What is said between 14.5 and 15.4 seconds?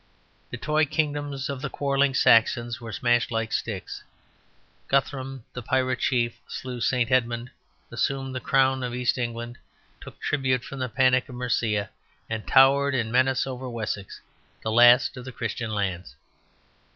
the last of the